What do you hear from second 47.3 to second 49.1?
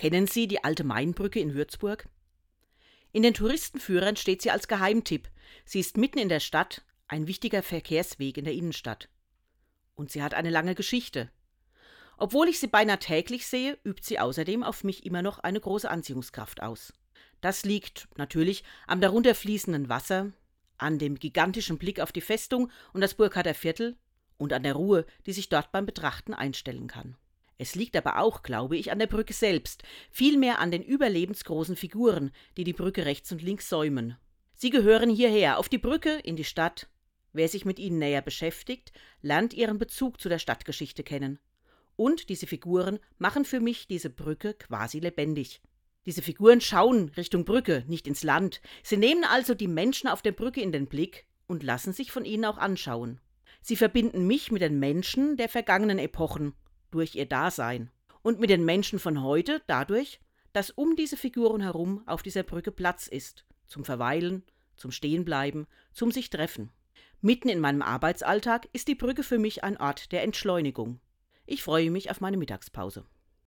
Brücke, nicht ins Land. Sie